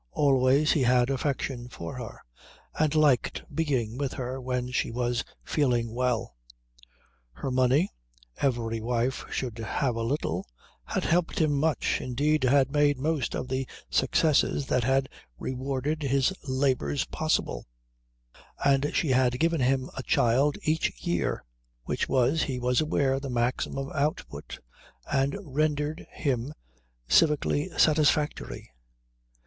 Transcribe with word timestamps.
Always 0.13 0.71
he 0.71 0.81
had 0.81 1.11
affection 1.11 1.69
for 1.69 1.95
her, 1.97 2.23
and 2.73 2.95
liked 2.95 3.43
being 3.53 3.99
with 3.99 4.13
her 4.13 4.41
when 4.41 4.71
she 4.71 4.89
was 4.89 5.23
feeling 5.43 5.93
well. 5.93 6.35
Her 7.33 7.51
money 7.51 7.91
every 8.37 8.81
wife 8.81 9.23
should 9.29 9.59
have 9.59 9.95
a 9.95 10.01
little 10.01 10.47
had 10.85 11.03
helped 11.03 11.37
him 11.37 11.51
much, 11.53 12.01
indeed 12.01 12.45
had 12.45 12.71
made 12.71 12.97
most 12.97 13.35
of 13.35 13.47
the 13.47 13.67
successes 13.91 14.65
that 14.65 14.83
had 14.83 15.07
rewarded 15.37 16.01
his 16.01 16.33
labours 16.47 17.05
possible, 17.05 17.67
and 18.65 18.95
she 18.95 19.09
had 19.09 19.39
given 19.39 19.61
him 19.61 19.87
a 19.95 20.01
child 20.01 20.57
a 20.65 20.79
year, 20.99 21.43
which 21.83 22.09
was, 22.09 22.41
he 22.41 22.57
was 22.57 22.81
aware, 22.81 23.19
the 23.19 23.29
maximum 23.29 23.91
output 23.93 24.57
and 25.11 25.37
rendered 25.43 26.07
him 26.09 26.55
civically 27.07 27.69
satisfactory. 27.79 28.71